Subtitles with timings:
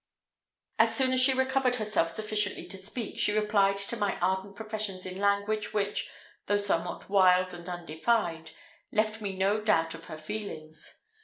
[0.79, 5.05] As soon as she recovered herself sufficiently to speak, she replied to my ardent professions
[5.05, 6.09] in language which,
[6.47, 8.51] though somewhat wild and undefined,
[8.91, 11.03] left me no doubt of her feelings.